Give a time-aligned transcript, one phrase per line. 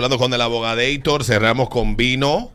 [0.00, 2.52] Hablando con el abogadator, cerramos con vino.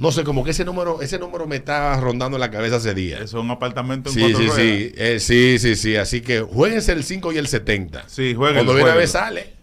[0.00, 2.94] No sé, como que ese número, ese número me está rondando en la cabeza hace
[2.94, 3.20] días.
[3.20, 4.64] Eso es un apartamento en Sí, cuatro sí, ruedas.
[4.64, 4.92] sí.
[4.96, 5.96] Eh, sí, sí, sí.
[5.96, 8.04] Así que jueguense el 5 y el 70.
[8.08, 9.54] Sí, jueguenlo, Cuando viene a ver sale.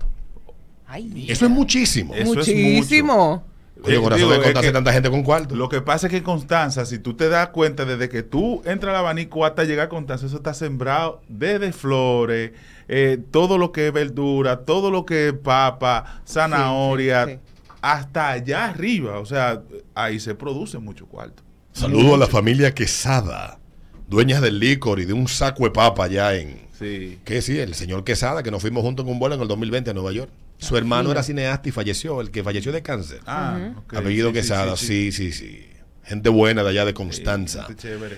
[0.86, 2.14] Ay, Eso es muchísimo.
[2.14, 3.44] Eso es muchísimo.
[3.84, 5.54] Oye, corazón, digo, de es que tanta gente con cuarto.
[5.54, 8.60] Lo que pasa es que en Constanza, si tú te das cuenta, desde que tú
[8.64, 12.52] entras al abanico hasta llegar a Constanza, eso está sembrado desde flores,
[12.88, 17.38] eh, todo lo que es verdura, todo lo que es papa, zanahoria, sí, sí.
[17.80, 19.20] hasta allá arriba.
[19.20, 19.62] O sea,
[19.94, 21.44] ahí se produce mucho cuarto.
[21.72, 23.60] Saludo a la familia Quesada,
[24.08, 26.67] dueñas del licor y de un saco de papa allá en...
[26.78, 27.18] Sí.
[27.24, 27.58] ¿Qué sí?
[27.58, 29.94] El señor Quesada, que nos fuimos juntos en un vuelo en el 20 2020 a
[29.94, 30.30] Nueva York.
[30.58, 33.20] Su hermano era cineasta y falleció, el que falleció de cáncer.
[33.26, 33.94] Ah, ok.
[33.94, 35.64] Apellido Sí, sí, Quesada, sí, sí, sí, sí.
[36.04, 37.66] Gente buena de allá de Constanza.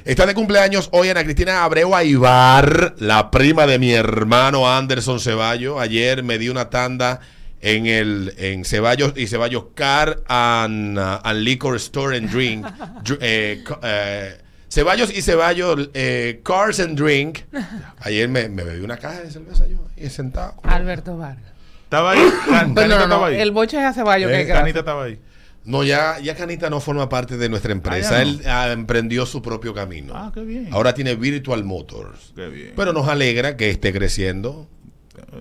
[0.05, 5.81] Está de cumpleaños hoy Ana Cristina Abreu Aibar, la prima de mi hermano Anderson Ceballos.
[5.81, 7.21] Ayer me di una tanda
[7.61, 12.65] en el en Ceballos y Ceballos Car and, uh, and Liquor Store and Drink.
[13.05, 14.39] Dr- eh, eh,
[14.71, 17.41] Ceballos y Ceballos eh, Cars and Drink.
[18.01, 20.55] Ayer me, me bebí una caja de cerveza yo y sentado.
[20.63, 21.53] Alberto Vargas.
[21.85, 22.21] Estaba ahí.
[22.49, 23.25] Can- Canita no, no, estaba no.
[23.27, 23.41] ahí.
[23.41, 24.53] El boche es a Ceballos que Eh, que.
[24.53, 25.19] Canita estaba ahí.
[25.65, 28.17] No, ya, ya Canita no forma parte de nuestra empresa.
[28.19, 28.23] Ah.
[28.23, 30.15] Él ah, emprendió su propio camino.
[30.17, 30.69] Ah, qué bien.
[30.73, 32.33] Ahora tiene Virtual Motors.
[32.35, 32.73] Qué bien.
[32.77, 34.69] Pero nos alegra que esté creciendo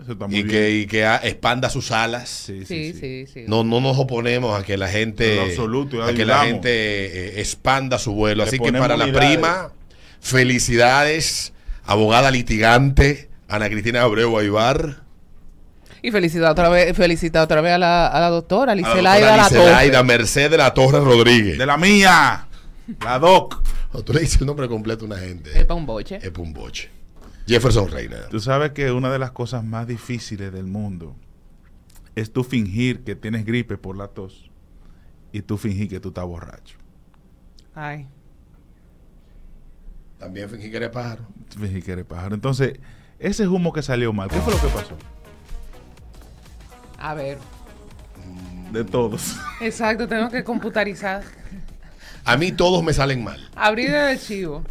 [0.03, 0.47] Eso está muy y bien.
[0.55, 2.29] que, y que expanda sus alas.
[2.29, 3.45] Sí, Sí, sí, sí.
[3.47, 7.97] No, no nos oponemos a que la gente, absoluto, a que la gente eh, expanda
[7.97, 8.43] su vuelo.
[8.43, 9.29] Le Así que para la unidades.
[9.37, 9.71] prima,
[10.19, 11.53] felicidades,
[11.85, 15.03] abogada litigante, Ana Cristina Abreu Aibar.
[16.01, 19.83] Y felicita otra vez, felicita otra vez a la, a la doctora la Licelaida doctora
[19.83, 20.03] La Torre.
[20.03, 21.57] Mercedes de la Torre Rodríguez.
[21.57, 22.47] De la mía.
[23.03, 23.61] La doc.
[24.05, 25.49] Tú le dices el nombre completo a una gente.
[25.49, 26.19] Es para un boche.
[26.21, 26.89] Es pa' un boche.
[27.49, 28.27] Jefferson Reina.
[28.29, 31.15] Tú sabes que una de las cosas más difíciles del mundo
[32.15, 34.51] es tú fingir que tienes gripe por la tos
[35.31, 36.77] y tú fingir que tú estás borracho.
[37.73, 38.07] Ay.
[40.19, 41.25] También fingí que eres pájaro.
[41.49, 42.35] Tú Fingir que eres pájaro.
[42.35, 42.79] Entonces,
[43.17, 44.95] ese humo que salió mal, ¿qué fue lo que pasó?
[46.99, 47.39] A ver.
[48.71, 49.37] De todos.
[49.59, 51.23] Exacto, tengo que computarizar.
[52.25, 53.49] A mí todos me salen mal.
[53.55, 54.63] Abrir el archivo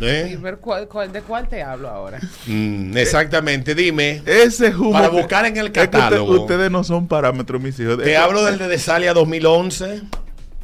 [0.00, 0.38] ¿eh?
[0.40, 2.18] ver cuál, cuál- de cuál te hablo ahora.
[2.46, 4.22] Mm, exactamente, dime.
[4.26, 4.92] Ese humo.
[4.92, 6.40] Para que- buscar en el es que usted- catálogo.
[6.40, 7.98] ustedes no son parámetros, mis hijos.
[8.02, 10.02] Te hablo del de Desalia 2011.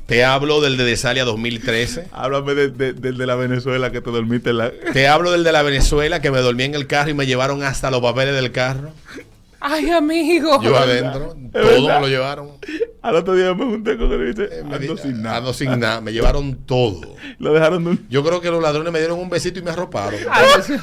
[0.07, 2.09] Te hablo del de Desalia 2013.
[2.13, 4.71] Háblame de- de- del de la Venezuela que te dormiste en la.
[4.93, 7.63] Te hablo del de la Venezuela que me dormí en el carro y me llevaron
[7.63, 8.91] hasta los papeles del carro.
[9.61, 10.63] Ay, amigo.
[10.63, 11.35] Yo adentro.
[11.53, 12.51] Todo me lo llevaron.
[13.05, 15.37] Al otro día me junté con él y dice, Eh, ando sin nada.
[15.37, 16.01] ando sin nada.
[16.01, 17.03] Me llevaron todo.
[17.39, 18.07] Lo dejaron de un...
[18.09, 20.19] Yo creo que los ladrones me dieron un besito y me arroparon.
[20.19, 20.81] Mío.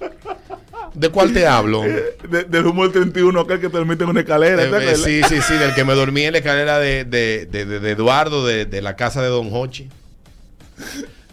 [0.94, 1.82] ¿De cuál te hablo?
[2.30, 4.62] de- del humo del 31, aquel que te mete en una escalera.
[4.64, 7.46] Eh, ¿te eh, sí, sí, sí, del que me dormí en la escalera de, de-
[7.50, 9.88] de- de- de Eduardo, de, de la casa de Don Hochi.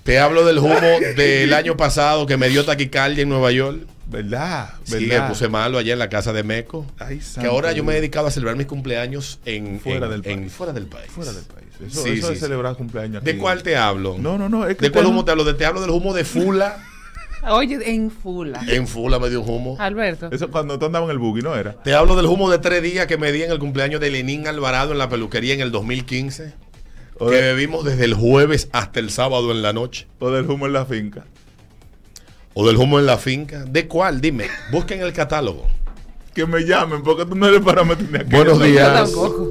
[0.03, 0.75] Te hablo del humo
[1.15, 3.79] del año pasado que me dio taquicardia en Nueva York.
[4.05, 4.69] ¿Verdad?
[4.83, 6.85] Sí, me puse malo allá en la casa de Meco.
[6.99, 10.31] Ay, Que ahora yo me he dedicado a celebrar mis cumpleaños en, Fuera en- del
[10.31, 10.53] en- país.
[10.53, 11.09] fuera del país.
[11.11, 11.67] Fuera del país.
[11.85, 12.41] Eso, Sí, eso sí, de sí.
[12.41, 14.17] celebrar cumpleaños ¿De cuál te hablo?
[14.19, 14.67] No, no, no.
[14.67, 15.43] Es que ¿De cuál humo no- te hablo?
[15.43, 16.77] De- Te hablo del humo de Fula.
[17.49, 18.61] Oye, en Fula.
[18.67, 19.75] En Fula me dio un humo.
[19.79, 20.29] Alberto.
[20.31, 21.73] Eso cuando tú andabas en el buggy, ¿no era?
[21.73, 24.47] Te hablo del humo de tres días que me di en el cumpleaños de Lenín
[24.47, 26.53] Alvarado en la peluquería en el 2015.
[27.19, 30.07] O, Que de- bebimos desde el jueves hasta el sábado en la noche.
[30.19, 31.25] o del humo en la finca.
[32.53, 33.63] O del humo en la finca.
[33.65, 34.21] ¿De cuál?
[34.21, 34.45] Dime.
[34.71, 35.65] Busquen el catálogo.
[36.33, 38.29] Que me llamen, porque tú no eres para meterme aquí.
[38.35, 38.91] Buenos días.
[39.11, 39.49] tampoco.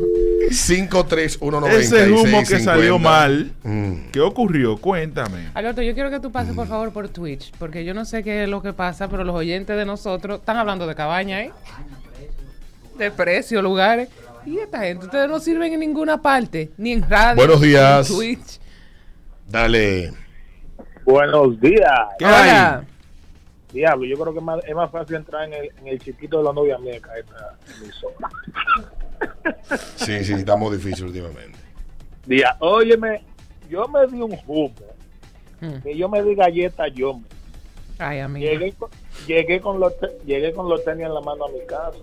[0.50, 1.92] 53196.
[1.92, 2.98] Ese humo que salió 50.
[2.98, 4.10] mal, Mm.
[4.12, 4.76] ¿qué ocurrió?
[4.76, 5.48] Cuéntame.
[5.54, 8.42] Alberto, yo quiero que tú pases por favor por Twitch, porque yo no sé qué
[8.44, 11.52] es lo que pasa, pero los oyentes de nosotros están hablando de cabaña, ¿eh?
[12.98, 14.08] De precios, lugares.
[14.44, 18.10] Y esta gente, ustedes no sirven en ninguna parte, ni en radio, Buenos días.
[18.10, 18.60] ni en Twitch.
[19.48, 20.12] Dale.
[21.04, 21.88] Buenos días.
[22.18, 22.78] ¿Qué Hola.
[22.80, 22.86] hay?
[23.72, 26.38] Diablo, yo creo que es más, es más fácil entrar en el, en el chiquito
[26.38, 28.14] de la novia mía que esta emisora.
[29.96, 31.58] Sí, sí, estamos difíciles últimamente.
[32.26, 33.24] Día, óyeme,
[33.68, 34.72] yo me di un humo,
[35.60, 35.80] Mm.
[35.82, 37.14] que yo me di galleta yo.
[37.14, 37.24] me-
[37.98, 38.44] Ay, amigo.
[38.50, 38.90] Llegué con,
[39.28, 41.98] llegué con los te- llegué con los tenis en la mano a mi casa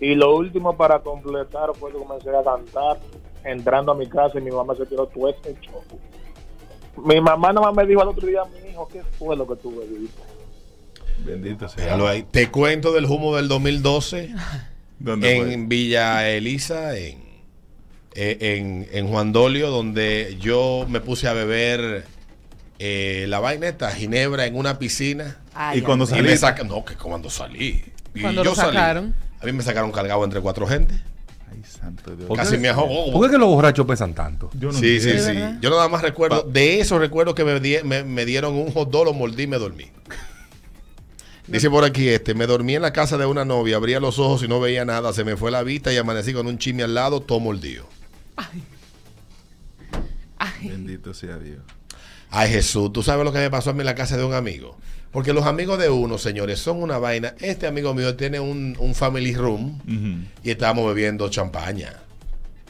[0.00, 2.98] y lo último para completar fue que comencé a cantar
[3.44, 5.80] entrando a mi casa y mi mamá se tiró todo este show.
[6.96, 9.54] Mi mamá nada más me dijo al otro día, mi hijo, ¿qué fue lo que
[9.56, 10.20] tú bebiste?
[11.24, 11.84] Bendito sea.
[11.84, 12.24] Míralo ahí.
[12.30, 14.30] Te cuento del humo del 2012
[14.98, 15.52] ¿Dónde fue?
[15.54, 17.18] en Villa Elisa, en,
[18.14, 22.04] eh, en, en Juan Dolio, donde yo me puse a beber
[22.78, 25.38] eh, la vaineta, ginebra, en una piscina.
[25.54, 26.04] Ay, Y cuando.
[26.04, 27.82] Y saca, no, que cuando salí.
[28.14, 28.76] Y Cuando yo lo salí.
[28.76, 29.14] sacaron.
[29.40, 30.94] A mí me sacaron cargado entre cuatro gente.
[31.50, 32.28] Ay, santo Dios.
[32.36, 33.10] Casi me ahogó.
[33.12, 34.50] ¿Por qué que los borrachos pesan tanto?
[34.54, 35.40] Yo no Sí, sí, entiendo.
[35.46, 35.58] ¿De sí.
[35.62, 38.90] Yo nada más recuerdo, de eso recuerdo que me, di- me, me dieron un hot
[38.90, 39.86] dog, lo mordí y me dormí.
[41.50, 44.42] Dice por aquí este, me dormí en la casa de una novia, abría los ojos
[44.44, 46.94] y no veía nada, se me fue la vista y amanecí con un chisme al
[46.94, 47.88] lado, todo mordido.
[48.36, 48.62] Ay,
[50.68, 51.58] Bendito sea Dios.
[52.30, 54.32] Ay Jesús, tú sabes lo que me pasó a mí en la casa de un
[54.32, 54.78] amigo.
[55.10, 57.34] Porque los amigos de uno, señores, son una vaina.
[57.40, 59.80] Este amigo mío tiene un, un family room
[60.44, 61.94] y estábamos bebiendo champaña.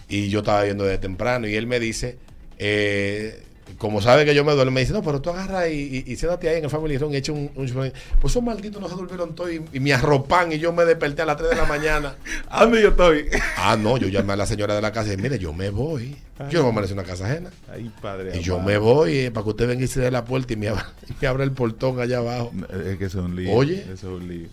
[0.09, 2.17] Y yo estaba viendo desde temprano y él me dice,
[2.59, 3.45] eh,
[3.79, 6.17] como sabe que yo me duermo, me dice, no, pero tú agarra y, y, y
[6.17, 7.93] siéntate ahí en el family room y echa un, un champagne".
[8.21, 11.23] Pues esos malditos no se durmieron todos y, y me arropan y yo me desperté
[11.23, 12.15] a las 3 de la mañana.
[12.49, 13.27] ¿A dónde yo estoy?
[13.57, 15.71] ah, no, yo llamé a la señora de la casa y dije, mire, yo me
[15.71, 16.17] voy.
[16.49, 17.51] Yo no me amanece en una casa ajena.
[17.71, 18.39] Ay, padre.
[18.39, 20.57] Y yo me voy eh, para que usted venga y se dé la puerta y
[20.57, 22.51] me abra, y me abra el portón allá abajo.
[22.87, 23.53] Es que es un lío.
[23.53, 23.85] Oye.
[23.93, 24.49] Es un lío.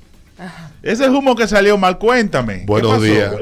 [0.84, 2.60] Ese humo que salió mal, cuéntame.
[2.60, 3.34] ¿Qué Buenos días.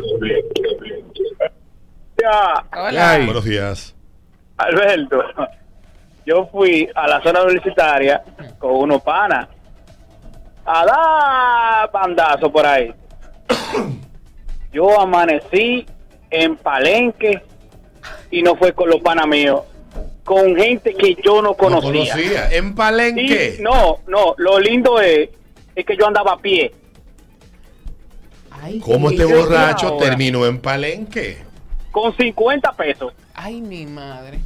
[2.22, 3.22] Ya, hola.
[3.26, 3.96] Buenos días.
[4.58, 5.22] Alberto,
[6.26, 8.24] yo fui a la zona universitaria
[8.60, 9.48] con unos panas
[10.66, 12.92] a dar bandazo por ahí.
[14.74, 15.86] Yo amanecí
[16.30, 17.42] en Palenque
[18.32, 19.62] y no fue con los panas míos,
[20.26, 21.92] con gente que yo no No conocía.
[22.14, 22.50] conocía.
[22.52, 23.56] En Palenque.
[23.60, 25.30] Y no, no, lo lindo es,
[25.76, 26.74] es que yo andaba a pie.
[28.52, 31.38] Ay, ¿Cómo este ¿Y qué borracho terminó en Palenque?
[31.92, 33.14] Con 50 pesos.
[33.34, 34.40] ay, mi madre.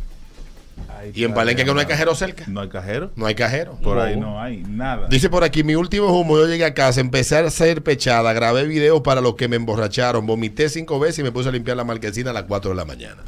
[1.00, 2.44] Ay, Y en Palenque que no hay cajero cerca.
[2.48, 3.12] No hay cajero.
[3.16, 3.80] No hay cajero.
[3.82, 5.08] Por ahí no hay nada.
[5.08, 8.66] Dice por aquí, mi último humo, yo llegué a casa, empecé a hacer pechada, grabé
[8.66, 11.86] videos para los que me emborracharon, vomité cinco veces y me puse a limpiar la
[11.86, 13.24] marquesina a las 4 de la mañana.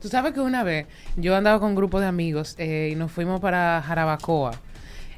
[0.00, 0.86] Tú sabes que una vez
[1.16, 4.52] yo andaba con un grupo de amigos eh, y nos fuimos para Jarabacoa.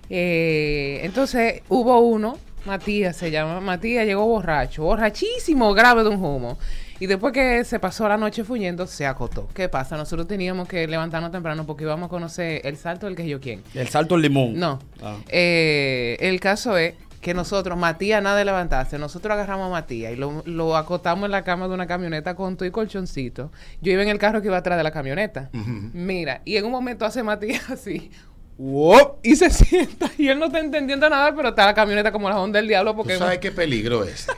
[0.08, 6.58] Eh, entonces hubo uno, Matías se llama, Matías llegó borracho, borrachísimo, grave de un humo.
[6.98, 9.48] Y después que se pasó la noche fuyendo, se acotó.
[9.54, 9.96] ¿Qué pasa?
[9.96, 13.62] Nosotros teníamos que levantarnos temprano porque íbamos a conocer el salto del que yo quién.
[13.74, 14.58] El salto al limón.
[14.58, 14.78] No.
[15.02, 15.16] Ah.
[15.28, 20.16] Eh, el caso es que nosotros, Matías, nada de levantarse, nosotros agarramos a Matías y
[20.16, 23.50] lo, lo acotamos en la cama de una camioneta con tu y colchoncito.
[23.82, 25.50] Yo iba en el carro que iba atrás de la camioneta.
[25.92, 28.10] Mira, y en un momento hace Matías así.
[28.56, 29.18] ¡wop!
[29.22, 30.10] Y se sienta.
[30.16, 32.92] Y él no está entendiendo nada, pero está la camioneta como la onda del diablo
[32.92, 33.18] ¿Tú porque...
[33.18, 34.28] sabes qué peligro es?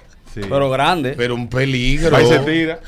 [0.43, 0.49] Sí.
[0.49, 1.15] Pero grande.
[1.17, 2.17] Pero un peligro.
[2.17, 2.81] Ahí se tira.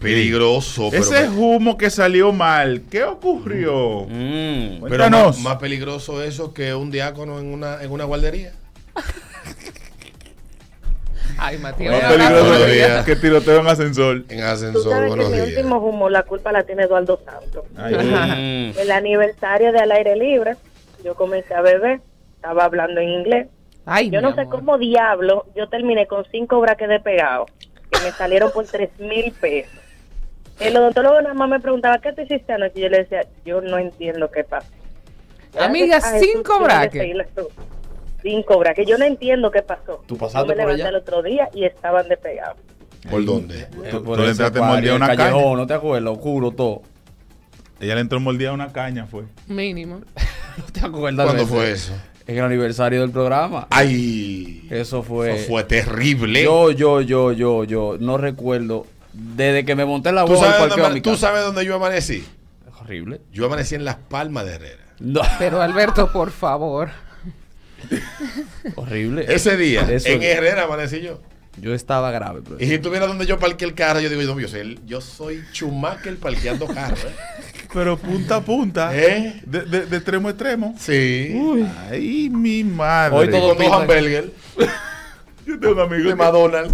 [0.00, 0.88] Peligroso.
[0.90, 4.06] Pero, Ese humo que salió mal, ¿qué ocurrió?
[4.08, 4.80] Mm.
[4.80, 5.36] pero Cuéntanos.
[5.36, 8.52] más, más peligroso eso que un diácono en una, en una guardería.
[11.38, 12.02] Ay, Matías.
[12.02, 13.04] Más peligroso que- días.
[13.04, 14.16] que tiroteo en ascensor.
[14.28, 15.48] En Tú ascensor, que buenos mi días.
[15.48, 17.64] último humo, la culpa la tiene Eduardo Santos.
[17.76, 17.94] Ay.
[17.94, 18.78] Mm.
[18.78, 20.56] El aniversario de Al Aire Libre,
[21.04, 22.00] yo comencé a beber,
[22.36, 23.46] estaba hablando en inglés.
[23.86, 24.54] Ay, Yo no sé amor.
[24.56, 27.46] cómo diablo, yo terminé con cinco braques de pegado,
[27.90, 29.72] que me salieron por tres mil pesos.
[30.60, 32.72] El odontólogo nada más me preguntaba, ¿qué te hiciste anoche?
[32.76, 34.68] Y yo le decía, yo no entiendo qué pasó.
[35.58, 37.16] Amiga, cinco yo braques.
[38.22, 40.02] Cinco braques, yo no entiendo qué pasó.
[40.06, 40.88] ¿Tú Yo pasaste me por levanté allá?
[40.90, 42.56] el otro día y estaban despegados.
[43.10, 43.60] ¿Por dónde?
[43.60, 45.56] Eh, Tú- por tú entraste el una callejón, caña.
[45.56, 46.12] ¿no te acuerdas?
[46.14, 46.82] Oscuro todo.
[47.80, 49.24] Ella le entró mordida a una caña, fue.
[49.46, 50.00] Mínimo.
[50.56, 51.26] ¿No te acuerdas?
[51.26, 51.92] ¿Cuándo de fue eso?
[52.26, 53.66] En el aniversario del programa.
[53.70, 54.66] Ay.
[54.70, 55.34] Eso fue.
[55.36, 56.42] Eso fue terrible.
[56.42, 58.86] Yo, yo, yo, yo, yo no recuerdo.
[59.12, 61.42] Desde que me monté en la ¿Tú voz sabes, parqueo a dónde, mi tú sabes
[61.44, 62.24] dónde yo amanecí?
[62.80, 63.20] Horrible.
[63.32, 64.84] Yo amanecí en Las Palmas de Herrera.
[64.98, 65.20] No.
[65.38, 66.90] Pero Alberto, por favor.
[68.76, 69.26] Horrible.
[69.28, 71.20] Ese día, Eso- en Herrera amanecí yo.
[71.56, 72.56] Yo estaba grave, bro.
[72.58, 75.00] Y si tú vieras donde yo parqué el carro, yo digo, no, yo soy, yo
[75.00, 76.96] soy Schumacher parqueando carro.
[76.96, 77.14] ¿eh?
[77.74, 78.96] Pero punta a punta.
[78.96, 79.42] ¿Eh?
[79.44, 80.74] De, de- de extremo a extremo.
[80.78, 81.36] Sí.
[81.90, 83.16] Ay, mi madre.
[83.18, 84.24] Hoy todo- Con dos hamburgues
[85.46, 86.72] Yo tengo un amigo de McDonald's.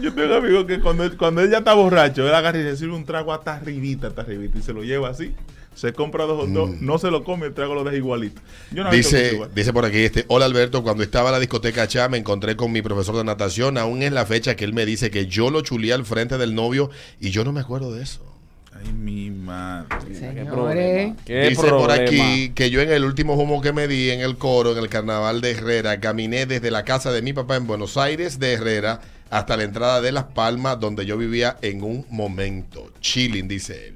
[0.00, 2.62] yo tengo un amigo que cuando, él- cuando él ya está borracho, él agarra y
[2.62, 5.34] le sirve un trago hasta arribita, hasta arribita, y se lo lleva así.
[5.74, 8.40] Se compra dos hot dogs, no se lo come, el trago lo deja igualito.
[8.70, 8.92] Yo no Mm.
[8.94, 9.50] Dice, igual.
[9.54, 12.72] dice por aquí, este, hola Alberto, cuando estaba en la discoteca Chá me encontré con
[12.72, 15.60] mi profesor de natación, aún es la fecha que él me dice que yo lo
[15.60, 16.88] chuleé al frente del novio
[17.20, 18.22] y yo no me acuerdo de eso.
[18.86, 19.86] Ay, mi madre.
[20.08, 20.46] Qué Señores.
[20.52, 21.16] problema.
[21.24, 24.36] Qué Dice por aquí que yo en el último humo que me di en el
[24.36, 27.96] coro, en el carnaval de Herrera, caminé desde la casa de mi papá en Buenos
[27.96, 29.00] Aires de Herrera
[29.30, 32.92] hasta la entrada de Las Palmas, donde yo vivía en un momento.
[33.00, 33.94] Chilling, dice él.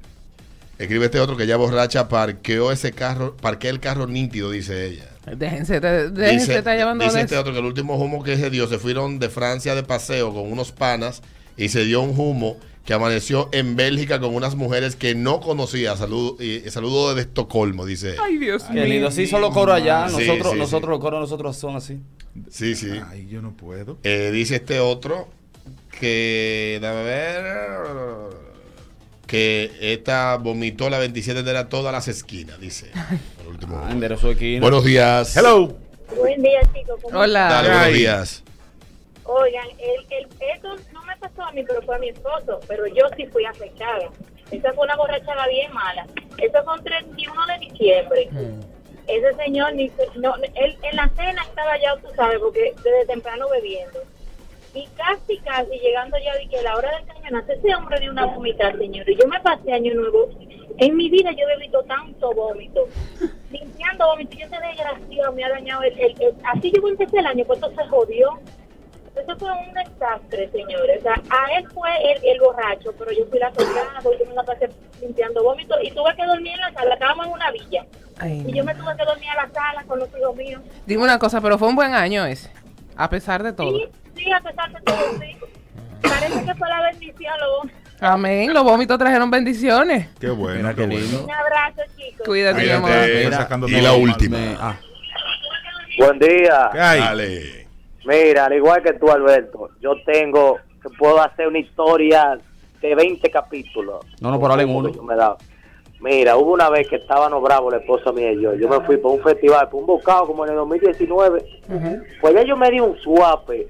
[0.77, 5.05] Escribe este otro que ya borracha parqueó ese carro, parqué el carro nítido, dice ella.
[5.37, 7.41] Déjense, de- déjense Dice, estar llevando dice este eso.
[7.41, 10.51] otro que el último humo que se dio se fueron de Francia de paseo con
[10.51, 11.21] unos panas
[11.55, 15.95] y se dio un humo que amaneció en Bélgica con unas mujeres que no conocía.
[15.95, 18.15] Saludo, y, saludo desde Estocolmo, dice.
[18.21, 18.85] Ay, Dios Qué mío.
[18.85, 19.07] lindo.
[19.07, 20.07] Así son los coros allá.
[20.09, 20.89] Sí, Nosotros, sí, nosotros sí.
[20.91, 21.99] los coros nosotros son así.
[22.49, 22.89] Sí, sí.
[23.09, 23.97] Ay, yo no puedo.
[24.03, 25.27] Eh, dice este otro
[25.99, 27.41] que, dame ver,
[29.27, 32.91] que esta vomitó la 27 de la todas las esquinas, dice.
[33.41, 33.93] El último Ah.
[34.59, 35.37] Buenos días.
[35.37, 35.77] Hello.
[36.17, 36.99] Buen día, chicos.
[37.01, 37.41] ¿Cómo Hola.
[37.47, 38.43] Dale, buenos días.
[39.25, 42.87] Oigan, el, el, esto no me pasó a mí, pero fue a mi esposo, pero
[42.87, 44.09] yo sí fui afectada.
[44.49, 46.05] Esa fue una borrachada bien mala.
[46.37, 48.29] Eso fue un 31 de diciembre.
[49.07, 53.47] Ese señor, ni no, él en la cena estaba ya, tú sabes, porque desde temprano
[53.49, 53.99] bebiendo.
[54.73, 58.11] Y casi, casi llegando ya de que a la hora del cañonazo, ese hombre dio
[58.11, 59.09] una vomitar, señor.
[59.09, 60.29] Y yo me pasé año nuevo.
[60.77, 62.87] En mi vida yo he bebido tanto vómito.
[63.51, 64.35] Limpiando vómito.
[64.37, 67.61] Y ese desgraciado me ha dañado el, el- el- Así yo empecé el año, pues
[67.61, 68.39] esto se jodió.
[69.15, 70.99] Eso fue un desastre, señores.
[70.99, 74.33] O sea, a él fue el, el borracho, pero yo fui la tocada, yo me
[74.35, 74.69] la pasé
[75.01, 76.93] limpiando vómito y tuve que dormir en la sala.
[76.93, 77.85] Estábamos en una villa.
[78.19, 80.61] Ay, Y yo me tuve que dormir en la sala con los hijos míos.
[80.85, 82.51] Dime una cosa, pero fue un buen año ese.
[82.95, 83.77] A pesar de todo.
[83.77, 85.37] Sí, sí, a pesar de todo, sí.
[86.01, 88.51] Parece que fue la bendición, lo Amén.
[88.53, 90.07] Los vómitos trajeron bendiciones.
[90.19, 90.57] Qué bueno.
[90.57, 91.23] Mira qué lindo.
[91.23, 92.25] Un abrazo, chicos.
[92.25, 93.53] Cuídate, mi Cuídate.
[93.53, 93.69] amor.
[93.69, 94.37] Y la última.
[94.59, 94.75] Ah,
[95.97, 96.69] Buen día.
[96.71, 96.99] ¿Qué hay?
[96.99, 97.60] Dale.
[98.05, 102.39] Mira, al igual que tú, Alberto, yo tengo, que puedo hacer una historia
[102.81, 104.05] de 20 capítulos.
[104.19, 104.89] No, no, pero hablen uno.
[105.03, 105.15] Me.
[106.01, 108.55] Mira, hubo una vez que estábamos bravos, la esposa mía y yo.
[108.55, 111.45] Yo me fui por un festival, por un bocado como en el 2019.
[112.19, 113.67] Pues ya yo me di un suape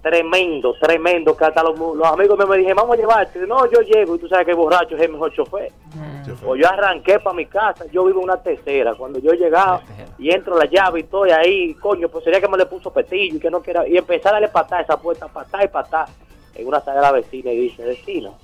[0.00, 3.46] tremendo, tremendo, que hasta los, los amigos me dijeron, vamos a llevarte.
[3.46, 5.70] No, yo llego y tú sabes que el borracho es el mejor chofer.
[6.34, 8.94] Pues yo arranqué para mi casa, yo vivo en una tercera.
[8.94, 9.80] Cuando yo llegaba
[10.18, 13.36] y entro la llave y estoy ahí, coño, pues sería que me le puso petillo
[13.36, 13.86] y que no quiera.
[13.86, 16.08] Y empezar a darle patada a esa puerta, patada y patada.
[16.54, 18.34] En una sala de la vecina y dice, vecino,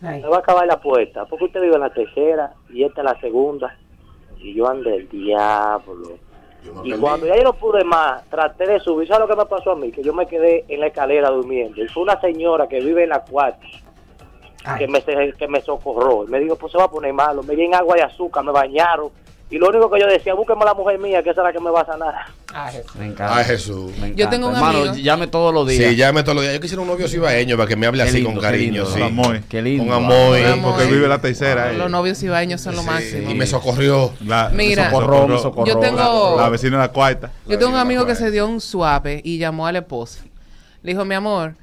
[0.00, 3.06] me va a acabar la puerta, porque usted vive en la tercera y esta en
[3.06, 3.76] la segunda.
[4.38, 6.16] Y yo andé el diablo.
[6.84, 9.06] Y cuando ya yo no pude más, traté de subir.
[9.08, 9.92] ¿Sabes lo que me pasó a mí?
[9.92, 11.82] Que yo me quedé en la escalera durmiendo.
[11.82, 13.66] Y fue una señora que vive en la cuarta
[14.78, 16.24] que me, que me socorró.
[16.24, 17.42] Y me dijo, pues se va a poner malo.
[17.42, 19.08] Me di en agua y azúcar, me bañaron.
[19.52, 21.52] Y lo único que yo decía, búsqueme a la mujer mía, que esa es la
[21.52, 22.14] que me va a sanar.
[22.96, 23.36] me encanta.
[23.36, 23.90] Ay, Jesús.
[23.98, 24.30] Me Yo encanta.
[24.30, 25.90] tengo un Hermano, amigo- llame todos los días.
[25.90, 26.54] Sí, llame todos los días.
[26.54, 28.72] Yo quisiera un novio cibaeño para que me hable Qué así lindo, con qué cariño.
[28.84, 28.86] lindo.
[28.86, 28.92] sí.
[29.00, 29.40] Con amor.
[29.48, 29.84] Qué lindo.
[29.86, 30.38] Con amor.
[30.40, 30.74] Con amor.
[30.76, 31.72] Porque vive la tercera.
[31.72, 31.78] eh.
[31.78, 33.28] Los novios ibaeños son lo Sí, máximo.
[33.28, 34.12] Y me socorrió.
[34.24, 34.84] La- Mira.
[34.84, 35.66] me Socorró, me socorró.
[35.66, 37.32] Yo tengo- La, la vecina de la cuarta.
[37.48, 40.20] Yo tengo un amigo que se dio un suave y llamó a la esposa.
[40.82, 41.54] Le dijo, mi amor,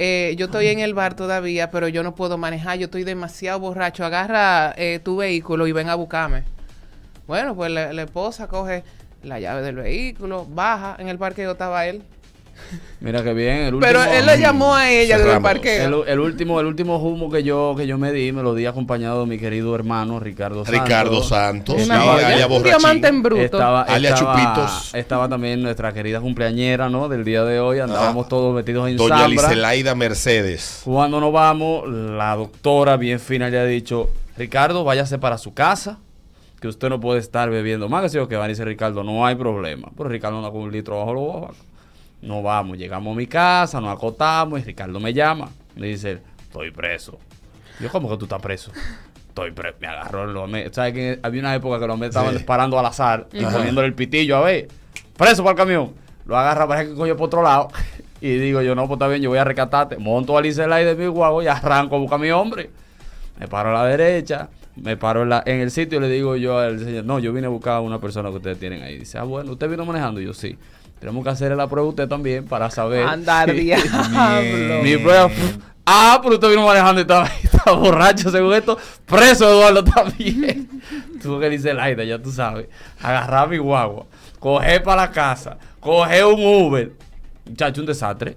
[0.00, 3.58] eh, yo estoy en el bar todavía, pero yo no puedo manejar, yo estoy demasiado
[3.58, 4.04] borracho.
[4.04, 6.44] Agarra eh, tu vehículo y ven a buscarme.
[7.26, 8.84] Bueno, pues la, la esposa coge
[9.24, 12.04] la llave del vehículo, baja, en el parqueo estaba él.
[13.00, 13.56] Mira que bien.
[13.66, 15.42] El Pero último- él le llamó a ella desde el Cerramos.
[15.50, 16.02] parqueo.
[16.04, 18.66] El, el último, el último humo que yo, que yo me di, me lo di
[18.66, 20.82] acompañado de mi querido hermano Ricardo Santos.
[20.82, 21.76] Ricardo Santos.
[21.76, 22.62] Un borrachín.
[22.64, 23.40] diamante en bruto.
[23.42, 24.94] Estaba, estaba- Chupitos.
[24.94, 27.08] estaba también nuestra querida cumpleañera, ¿no?
[27.08, 27.78] Del día de hoy.
[27.78, 29.48] Andábamos todos metidos en Doña zambra.
[29.48, 30.82] Liselaida Mercedes.
[30.84, 35.98] Cuando nos vamos, la doctora bien fina le ha dicho, Ricardo, váyase para su casa,
[36.60, 38.02] que usted no puede estar bebiendo más.
[38.02, 39.88] Que si yo que va, dice Ricardo, no hay problema.
[39.96, 41.56] Pero Ricardo anda con un litro bajo los ojos.
[42.22, 45.48] Nos vamos, llegamos a mi casa, nos acotamos y Ricardo me llama.
[45.76, 47.18] Me dice, estoy preso.
[47.80, 48.72] Yo, ¿cómo que tú estás preso?
[49.28, 49.76] Estoy preso.
[49.80, 50.68] Me agarró el hombre.
[50.72, 52.38] ¿Sabes que había una época que los hombres estaban Sí.
[52.38, 53.56] disparando al azar y Ajá.
[53.56, 54.66] poniéndole el pitillo a ver?
[55.16, 55.92] Preso para el camión.
[56.26, 57.68] Lo agarra, parece que coño por otro lado.
[58.20, 59.96] Y digo yo, no, pues está bien, yo voy a rescatarte.
[59.96, 62.68] Monto a Licelay de mi guagua y arranco a buscar a mi hombre.
[63.38, 66.34] Me paro a la derecha, me paro en, la- en el sitio y le digo
[66.34, 68.98] yo al señor, no, yo vine a buscar a una persona que ustedes tienen ahí.
[68.98, 70.20] Dice, ah, bueno, ¿usted vino manejando?
[70.20, 70.58] Y yo, sí.
[71.00, 73.06] Tenemos que hacerle la prueba a usted también para saber.
[73.06, 74.82] Andar diablo.
[74.82, 75.30] Mi prueba.
[75.90, 78.76] Ah, pero usted vino manejando y estaba, estaba borracho, según esto.
[79.06, 80.68] Preso Eduardo también.
[81.22, 82.66] Tuvo que dice Laida, ya tú sabes.
[83.00, 84.06] Agarrar mi guagua,
[84.38, 86.92] coger para la casa, coger un Uber.
[87.46, 88.36] Muchacho, un desastre.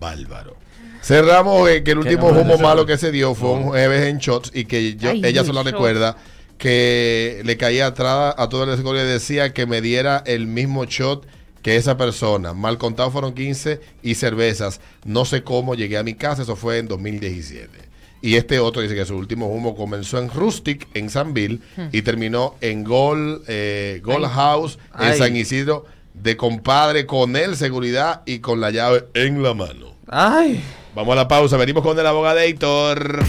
[0.00, 0.56] Bárbaro.
[1.00, 4.18] Cerramos eh, que el último no, humo malo que se dio fue un jueves en
[4.18, 6.16] shots y que yo, Ay, ella solo recuerda
[6.58, 10.46] que le caía atrás a todo el escuela y le decía que me diera el
[10.46, 11.26] mismo shot
[11.62, 12.52] que esa persona.
[12.52, 14.80] Mal contado fueron 15 y cervezas.
[15.04, 17.92] No sé cómo llegué a mi casa, eso fue en 2017.
[18.20, 22.54] Y este otro dice que su último humo comenzó en Rustic, en Sanville, y terminó
[22.60, 25.16] en Gold, eh, Gold House, en.
[25.16, 29.96] San Isidro, de compadre con él, seguridad y con la llave en la mano.
[30.06, 30.62] Ay.
[30.94, 33.24] Vamos a la pausa, venimos con el abogado Héctor.